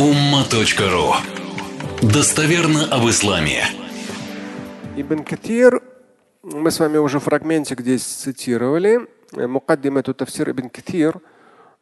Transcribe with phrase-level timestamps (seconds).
[0.00, 1.12] umma.ru
[2.00, 3.64] Достоверно об исламе.
[4.96, 5.82] Ибн Катир,
[6.42, 9.00] мы с вами уже фрагментик здесь цитировали.
[9.32, 11.20] Мукаддим эту тафсир Ибн Катир,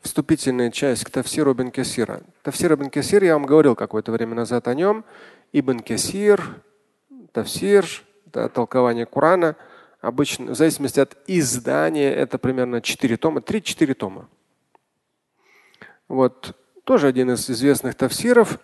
[0.01, 2.23] вступительная часть к тафсиру Ибн Касира.
[2.43, 5.05] Тафсир Ибн Касир, я вам говорил какое-то время назад о нем.
[5.53, 6.43] Ибн Касир,
[7.31, 7.87] тафсир,
[8.27, 9.55] да, толкование Корана.
[10.01, 14.29] Обычно, в зависимости от издания, это примерно 4 тома, 3-4 тома.
[16.09, 16.57] Вот
[16.89, 18.59] тоже один из известных тафсиров.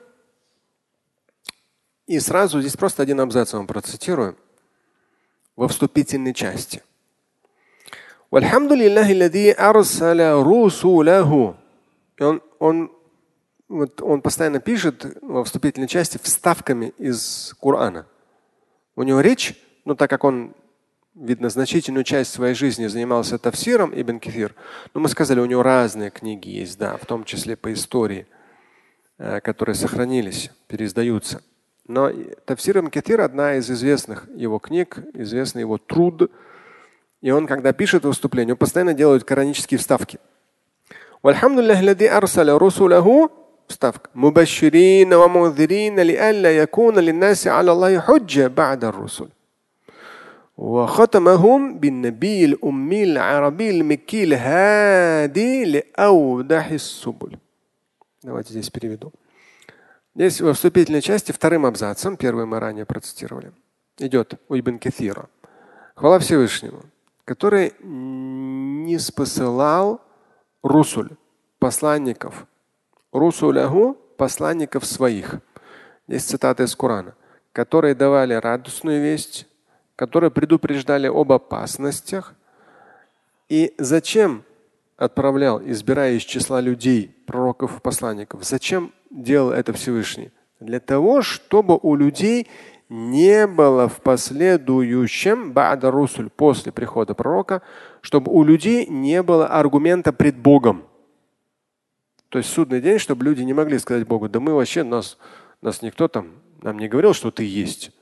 [2.07, 4.35] И сразу здесь просто один абзац вам процитирую
[5.57, 6.83] во вступительной части.
[12.19, 12.91] Он, он,
[13.69, 18.07] вот он постоянно пишет во вступительной части вставками из Корана.
[18.97, 20.55] У него речь, ну так как он
[21.15, 24.55] видно, значительную часть своей жизни занимался тафсиром Ибн Кефир.
[24.93, 28.27] Но мы сказали, у него разные книги есть, да, в том числе по истории,
[29.19, 31.43] э, которые сохранились, переиздаются.
[31.87, 32.11] Но
[32.47, 36.31] тафсир Ибн Кефир– одна из известных его книг, известный его труд.
[37.21, 40.19] И он, когда пишет выступление, он постоянно делает коранические вставки.
[43.67, 44.11] Вставка.
[44.13, 49.31] Мубаширина ва мудзирина ли алла якуна ли наси алла Аллахи бада русуль.
[50.58, 57.38] وختمهم بالنبي الأمي العربي المكي الهادي لأوضح السبل.
[58.24, 59.14] Давайте здесь переведу.
[60.16, 63.54] Здесь во вступительной части вторым абзацем, первый мы ранее процитировали,
[64.00, 65.30] идет у Ибн Кефира.
[65.96, 66.82] Хвала Всевышнему,
[67.24, 70.02] который не спосылал
[70.62, 71.12] русуль,
[71.60, 72.46] посланников,
[73.14, 75.40] русуляху, посланников своих.
[76.08, 77.16] Здесь цитата из Корана,
[77.54, 79.48] которые давали радостную весть,
[79.97, 82.35] которые предупреждали об опасностях.
[83.49, 84.45] И зачем
[84.97, 88.45] отправлял, избирая из числа людей, пророков посланников?
[88.45, 90.31] Зачем делал это Всевышний?
[90.61, 92.49] Для того, чтобы у людей
[92.89, 97.63] не было в последующем бада русуль после прихода пророка,
[98.01, 100.85] чтобы у людей не было аргумента пред Богом.
[102.29, 105.19] То есть судный день, чтобы люди не могли сказать Богу, да мы вообще нас,
[105.61, 106.33] нас никто там
[106.65, 107.93] нам не говорил, что ты есть.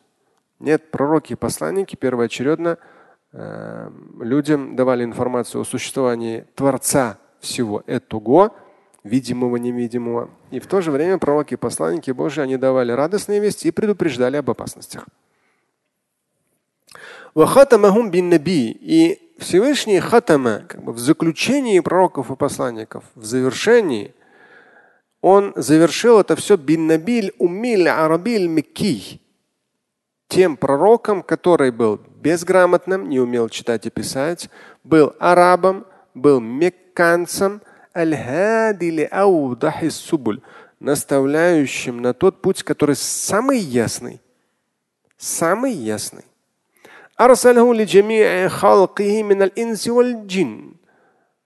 [0.63, 2.79] Нет, пророки и посланники первоочередно
[3.33, 3.91] э,
[4.21, 8.55] людям давали информацию о существовании Творца всего этого,
[9.03, 10.31] видимого, невидимого.
[10.53, 14.37] И в то же время пророки и посланники Божьи, они давали радостные вести и предупреждали
[14.37, 15.05] об опасностях.
[17.35, 24.15] И Всевышний хатама, как бы в заключении пророков и посланников, в завершении,
[25.23, 29.22] он завершил это все бин набиль умиль арабиль микки
[30.33, 34.49] тем пророком, который был безграмотным, не умел читать и писать,
[34.83, 35.85] был арабом,
[36.15, 37.61] был мекканцем,
[40.81, 44.23] наставляющим на тот путь, который самый ясный.
[45.19, 46.25] Самый ясный.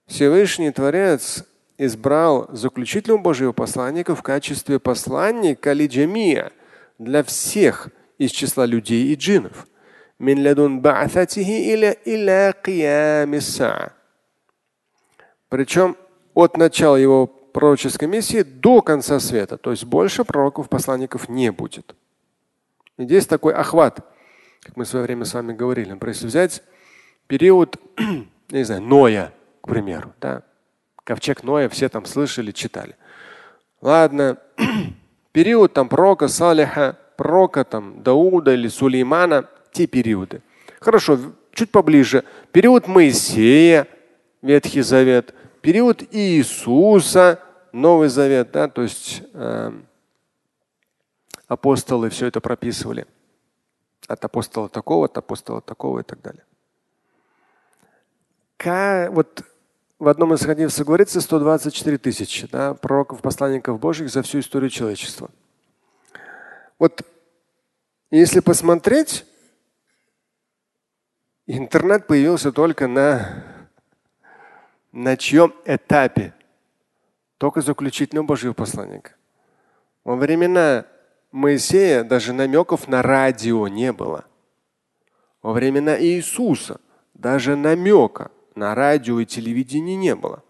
[0.07, 1.45] Всевышний Творец
[1.77, 5.73] избрал заключительного Божьего посланника в качестве посланника
[6.99, 9.67] для всех из числа людей и джиннов.
[15.49, 15.97] Причем
[16.35, 19.57] от начала его пророческой миссии до конца света.
[19.57, 21.95] То есть больше пророков, посланников не будет.
[22.99, 24.01] И здесь такой охват,
[24.63, 25.91] как мы в свое время с вами говорили.
[25.91, 26.63] Например, если взять
[27.27, 27.77] период,
[28.51, 30.43] не знаю, Ноя, к примеру, да,
[31.05, 32.97] ковчег Ноя, все там слышали, читали.
[33.81, 34.39] Ладно,
[35.33, 40.43] период там пророка Салиха, пророка там, Дауда или Сулеймана, те периоды.
[40.81, 41.19] Хорошо,
[41.53, 42.25] чуть поближе.
[42.53, 43.89] Период Моисея,
[44.43, 47.41] Ветхий Завет, период Иисуса,
[47.73, 49.73] Новый Завет, да, то есть э,
[51.49, 53.07] апостолы все это прописывали.
[54.07, 56.45] От апостола такого, от апостола такого и так далее.
[58.57, 59.43] К, вот
[59.99, 65.31] в одном из хадисов говорится 124 тысячи да, пророков, посланников Божьих за всю историю человечества.
[66.79, 67.03] Вот
[68.11, 69.25] если посмотреть,
[71.47, 73.45] интернет появился только на,
[74.93, 76.35] на чьем этапе?
[77.39, 79.15] Только заключительного Божьего посланника.
[80.05, 80.87] Во времена
[81.33, 84.25] Моисея даже намеков на радио не было.
[85.43, 86.81] Во времена Иисуса
[87.13, 90.43] даже намека на радио и телевидение не было.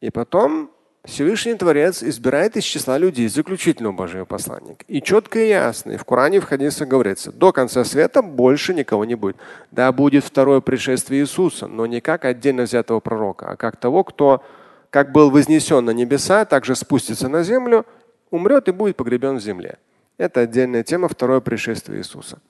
[0.00, 0.70] И потом
[1.06, 4.84] Всевышний Творец избирает из числа людей заключительного Божьего посланника.
[4.88, 9.04] И четко и ясно, и в Коране в хадисах говорится, до конца света больше никого
[9.04, 9.36] не будет.
[9.70, 14.42] Да, будет второе пришествие Иисуса, но не как отдельно взятого пророка, а как того, кто
[14.90, 17.86] как был вознесен на небеса, также спустится на землю
[18.30, 19.78] умрет и будет погребен в земле.
[20.18, 22.40] Это отдельная тема, второе пришествие Иисуса.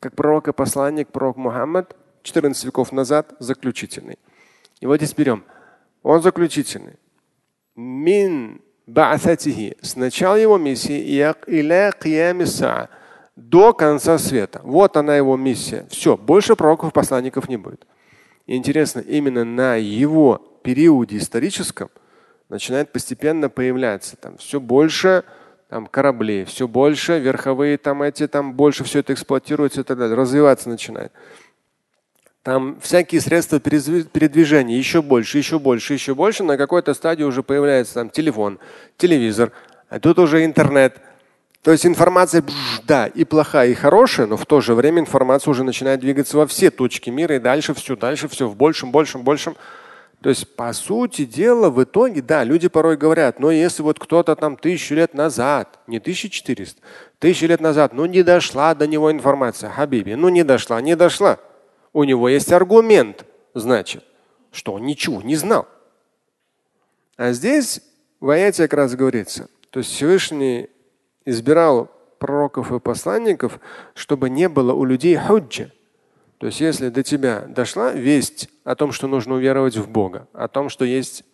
[0.00, 4.18] Как пророк и посланник, пророк Мухаммад 14 веков назад заключительный.
[4.80, 5.44] И вот здесь берем.
[6.02, 6.94] Он заключительный.
[7.78, 9.76] Мин ба'ататихи.
[9.80, 12.88] С начала его миссии иля киямиса
[13.36, 14.60] до конца света.
[14.64, 15.86] Вот она его миссия.
[15.88, 17.86] Все, больше пророков, посланников не будет.
[18.46, 21.88] И интересно, именно на его периоде историческом
[22.48, 25.22] начинает постепенно появляться там все больше
[25.68, 30.16] там, кораблей, все больше верховые там эти там больше все это эксплуатируется и так далее,
[30.16, 31.12] развиваться начинает.
[32.48, 36.44] Там всякие средства передвижения еще больше, еще больше, еще больше.
[36.44, 38.58] На какой-то стадии уже появляется там телефон,
[38.96, 39.52] телевизор,
[39.90, 40.96] а тут уже интернет.
[41.62, 42.42] То есть информация,
[42.86, 46.46] да, и плохая, и хорошая, но в то же время информация уже начинает двигаться во
[46.46, 49.54] все точки мира и дальше все, дальше все в большем, большем, большем.
[50.22, 54.34] То есть, по сути дела, в итоге, да, люди порой говорят, но если вот кто-то
[54.36, 56.80] там тысячу лет назад, не 1400,
[57.18, 61.38] тысячу лет назад, ну не дошла до него информация, Хабиби, ну не дошла, не дошла.
[61.98, 63.24] У него есть аргумент,
[63.54, 64.04] значит,
[64.52, 65.66] что он ничего не знал.
[67.16, 67.80] А здесь
[68.20, 70.70] в аяте как раз говорится, то есть Всевышний
[71.24, 71.90] избирал
[72.20, 73.58] пророков и посланников,
[73.94, 75.72] чтобы не было у людей худжа.
[76.38, 80.46] То есть если до тебя дошла весть о том, что нужно уверовать в Бога, о
[80.46, 81.24] том, что есть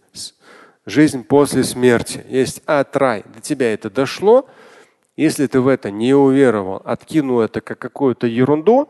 [0.86, 4.48] жизнь после смерти, есть ад, рай, до тебя это дошло,
[5.14, 8.88] если ты в это не уверовал, откинул это как какую-то ерунду,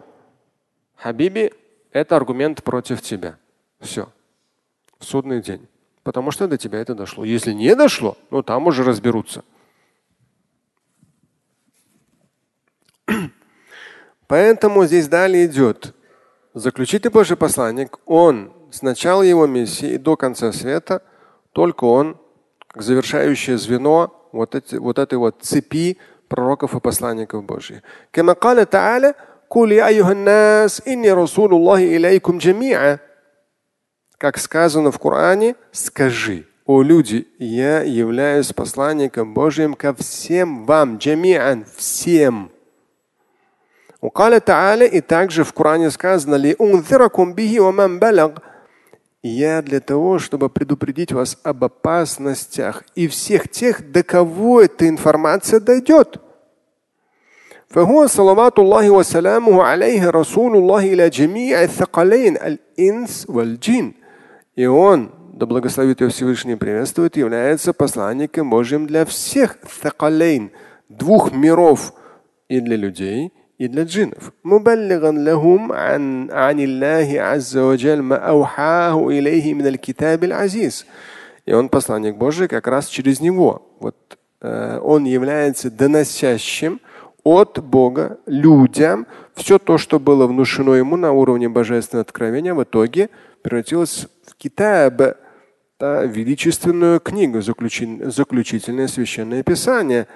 [0.95, 1.53] Хабиби,
[1.95, 3.39] это аргумент против тебя.
[3.81, 4.11] Все.
[4.99, 5.67] Судный день.
[6.03, 7.25] Потому что до тебя это дошло.
[7.25, 9.43] Если не дошло, ну там уже разберутся.
[14.27, 15.95] Поэтому здесь далее идет.
[16.53, 21.03] Заключительный Божий посланник, он с начала его миссии и до конца света,
[21.53, 22.19] только он,
[22.67, 25.99] как завершающее звено вот, эти, вот этой вот цепи
[26.29, 27.83] пророков и посланников Божьих.
[29.55, 32.99] Куль нас, айюханнас, инни расулуллахи илейкум джамиа.
[34.19, 41.67] Как сказано в Коране, скажи, о люди, я являюсь посланником Божьим ко всем вам, джамиан,
[41.77, 42.51] всем.
[44.87, 46.57] И также в Коране сказано, ли
[49.23, 55.61] я для того, чтобы предупредить вас об опасностях и всех тех, до кого эта информация
[55.61, 56.24] дойдет.
[57.74, 63.94] فهو صلوات الله وسلامه عليه رسول الله إلى جميع الثقلين الإنس والجن.
[64.56, 70.50] И он, да благословит его Всевышний приветствует, является посланником Божьим для всех thaqalain,
[70.90, 71.94] двух миров,
[72.50, 74.34] и для людей, и для джиннов.
[74.44, 80.86] مبلغا لهم عن عن الله عز وجل ما أوحاه إليه من الكتاب العزيز.
[81.46, 83.62] И он посланник Божий как раз через него.
[83.80, 83.96] Вот
[84.42, 86.80] э, он является доносящим
[87.25, 93.09] от Бога людям, все то, что было внушено ему на уровне божественного откровения, в итоге
[93.43, 95.17] превратилось в китаб,
[95.81, 100.07] да, величественную книгу, заключительное священное писание.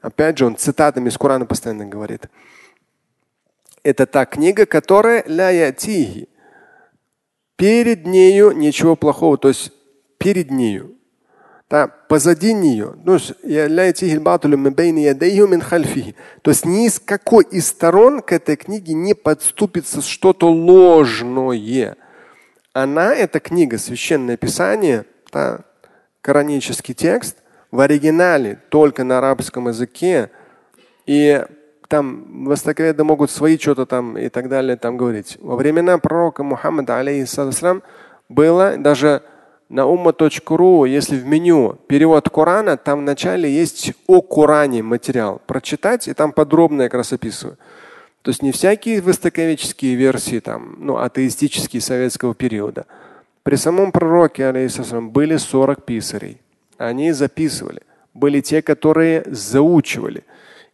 [0.00, 2.28] Опять же, он цитатами из Корана постоянно говорит.
[3.82, 5.74] Это та книга, которая ля.
[7.56, 9.36] Перед нею ничего плохого.
[9.36, 9.72] То есть
[10.22, 10.94] перед нею,
[11.68, 12.94] да, позади нее.
[16.42, 21.96] То есть ни с какой из сторон к этой книге не подступится что-то ложное.
[22.72, 25.60] Она, эта книга, священное писание, да,
[26.20, 27.38] коранический текст,
[27.70, 30.30] в оригинале только на арабском языке.
[31.06, 31.44] И
[31.88, 35.36] там востоковеды могут свои что-то там и так далее там говорить.
[35.40, 37.82] Во времена пророка Мухаммада, алейхиссалам,
[38.28, 39.22] было даже
[39.72, 45.40] на umma.ru, если в меню перевод Корана, там в начале есть о Коране материал.
[45.46, 47.56] Прочитать, и там подробно я как раз описываю.
[48.20, 52.84] То есть не всякие востоковеческие версии, там, ну, атеистические советского периода.
[53.42, 56.36] При самом пророке, алейхиссалам, были 40 писарей.
[56.76, 57.80] Они записывали.
[58.12, 60.22] Были те, которые заучивали.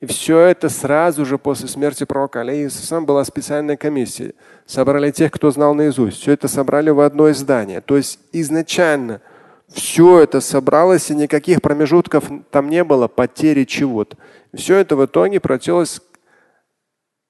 [0.01, 4.35] И все это сразу же после смерти пророка алейхиссалам была специальная комиссия.
[4.65, 6.21] Собрали тех, кто знал наизусть.
[6.21, 7.81] Все это собрали в одно издание.
[7.81, 9.21] То есть изначально
[9.69, 14.17] все это собралось, и никаких промежутков там не было, потери чего-то.
[14.55, 16.01] Все это в итоге превратилось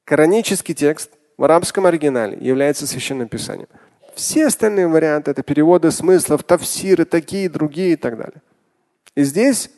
[0.08, 3.68] Коранический текст в арабском оригинале является священным писанием.
[4.14, 8.40] Все остальные варианты это переводы смыслов, тавсиры, такие, другие и так далее.
[9.14, 9.70] И здесь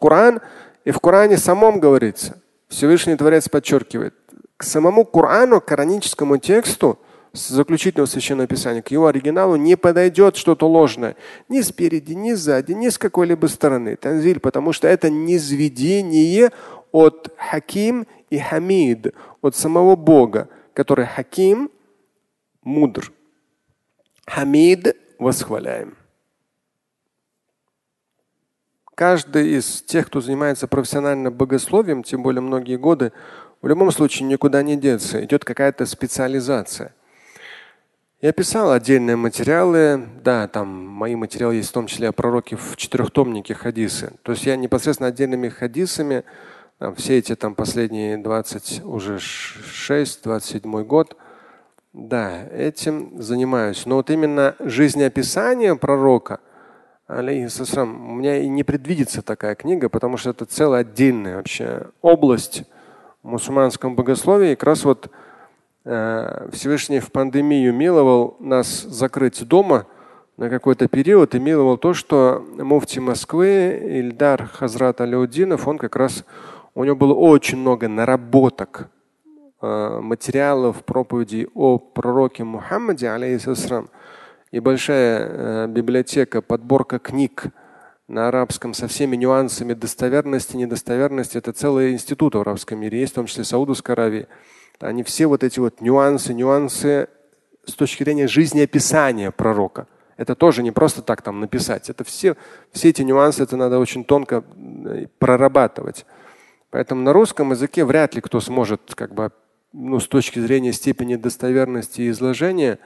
[0.00, 0.40] Коран
[0.84, 4.14] и в Коране самом говорится, Всевышний Творец подчеркивает,
[4.56, 6.98] к самому Корану, к кораническому тексту
[7.32, 11.16] заключительного священного писания, к его оригиналу не подойдет что-то ложное.
[11.48, 13.96] Ни спереди, ни сзади, ни с какой-либо стороны.
[13.96, 16.50] Танзиль, потому что это низведение
[16.92, 21.70] от Хаким и Хамид, от самого Бога, который Хаким–
[22.62, 23.12] мудр.
[24.26, 25.96] Хамид– восхваляем.
[28.94, 33.12] Каждый из тех, кто занимается профессионально богословием, тем более многие годы,
[33.62, 35.24] в любом случае никуда не деться.
[35.24, 36.94] Идет какая-то специализация.
[38.20, 42.76] Я писал отдельные материалы, да, там мои материалы есть в том числе о пророке в
[42.76, 44.12] четырехтомнике хадисы.
[44.22, 46.22] То есть я непосредственно отдельными хадисами,
[46.78, 51.16] там, все эти там последние 20, уже 6, 27 год,
[51.92, 53.86] да, этим занимаюсь.
[53.86, 56.38] Но вот именно жизнеописание пророка,
[57.18, 62.64] алейхиссалам, у меня и не предвидится такая книга, потому что это целая отдельная вообще область
[63.22, 64.52] в мусульманском богословии.
[64.52, 65.10] И как раз вот
[65.84, 69.86] Э, Всевышний в пандемию миловал нас закрыть дома
[70.36, 76.24] на какой-то период и миловал то, что муфти Москвы Ильдар Хазрат Алиудинов, он как раз,
[76.76, 78.90] у него было очень много наработок
[79.60, 83.88] э, материалов проповеди о пророке Мухаммаде, алейхиссалам,
[84.52, 87.46] и большая э, библиотека, подборка книг
[88.06, 91.38] на арабском со всеми нюансами достоверности, недостоверности.
[91.38, 94.28] Это целый институт в арабском мире есть, в том числе Саудовской Аравии.
[94.78, 97.08] Они все вот эти вот нюансы, нюансы
[97.64, 99.86] с точки зрения жизнеописания пророка.
[100.18, 101.88] Это тоже не просто так там написать.
[101.88, 102.36] Это все,
[102.72, 106.04] все эти нюансы, это надо очень тонко э, прорабатывать.
[106.68, 109.32] Поэтому на русском языке вряд ли кто сможет как бы,
[109.72, 112.78] ну, с точки зрения степени достоверности изложения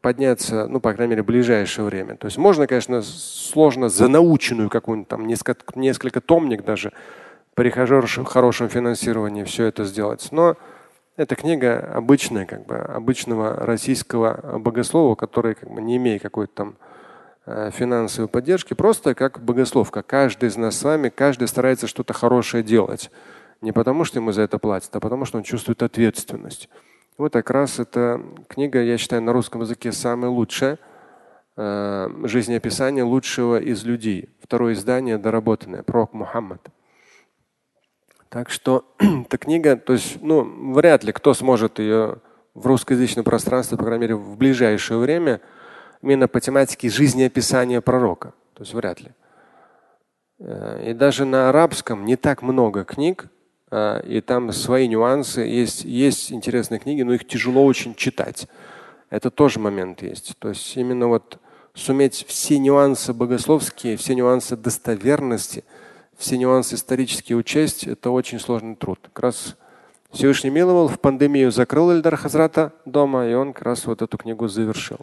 [0.00, 2.16] подняться, ну, по крайней мере, в ближайшее время.
[2.16, 6.92] То есть можно, конечно, сложно за наученную какую-нибудь там несколько, несколько томник даже
[7.54, 10.28] при хорошем финансировании все это сделать.
[10.30, 10.56] Но
[11.16, 16.76] эта книга обычная, как бы обычного российского богослова, который как бы не имеет какой-то там
[17.46, 22.12] э, финансовой поддержки, просто как богослов, как каждый из нас с вами, каждый старается что-то
[22.12, 23.10] хорошее делать.
[23.62, 26.68] Не потому, что ему за это платят, а потому, что он чувствует ответственность.
[27.18, 30.78] Вот как раз эта книга, я считаю, на русском языке самая лучшая.
[31.56, 34.28] Э, жизнеописание лучшего из людей.
[34.42, 35.82] Второе издание доработанное.
[35.82, 36.60] Пророк Мухаммад.
[38.28, 42.18] Так что эта книга, то есть, ну, вряд ли кто сможет ее
[42.52, 45.40] в русскоязычном пространстве, по крайней мере, в ближайшее время,
[46.02, 48.34] именно по тематике жизнеописания пророка.
[48.52, 49.12] То есть вряд ли.
[50.38, 53.30] Э, и даже на арабском не так много книг,
[53.72, 55.40] и там свои нюансы.
[55.40, 58.46] Есть, есть интересные книги, но их тяжело очень читать.
[59.10, 60.36] Это тоже момент есть.
[60.38, 61.38] То есть именно вот
[61.74, 65.64] суметь все нюансы богословские, все нюансы достоверности–
[66.16, 68.98] все нюансы исторические учесть, это очень сложный труд.
[69.12, 69.56] Как раз
[70.10, 74.48] Всевышний миловал, в пандемию закрыл Эльдар Хазрата дома, и он как раз вот эту книгу
[74.48, 74.98] завершил.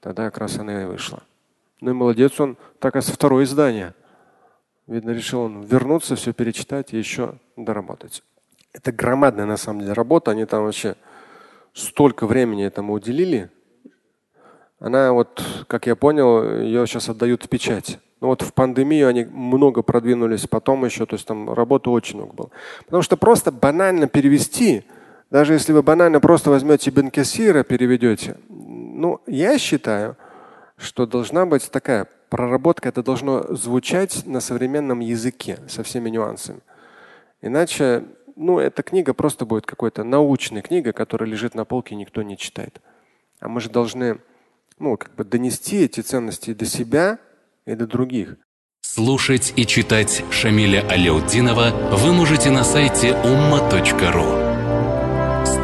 [0.00, 1.22] Тогда как раз она и вышла.
[1.80, 3.94] Ну и молодец он, так и со второе издание.
[4.86, 8.22] Видно, решил он вернуться, все перечитать и еще доработать.
[8.72, 10.30] Это громадная на самом деле работа.
[10.30, 10.94] Они там вообще
[11.72, 13.50] столько времени этому уделили.
[14.78, 17.98] Она вот, как я понял, ее сейчас отдают в печать.
[18.20, 22.32] Но вот в пандемию они много продвинулись, потом еще, то есть там работы очень много
[22.32, 22.50] было.
[22.84, 24.84] Потому что просто банально перевести,
[25.30, 30.16] даже если вы банально просто возьмете Бенкесира, переведете, ну, я считаю,
[30.78, 36.60] что должна быть такая проработка, это должно звучать на современном языке со всеми нюансами.
[37.42, 38.04] Иначе,
[38.36, 42.36] ну, эта книга просто будет какой-то научная книга, которая лежит на полке и никто не
[42.36, 42.80] читает.
[43.40, 44.18] А мы же должны,
[44.78, 47.18] ну, как бы донести эти ценности до себя,
[47.66, 48.36] и до других.
[48.80, 54.45] Слушать и читать Шамиля Аляутдинова вы можете на сайте umma.ru.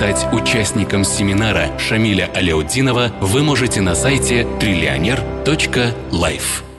[0.03, 6.72] Стать участником семинара Шамиля Аляутдинова вы можете на сайте триллионер.life.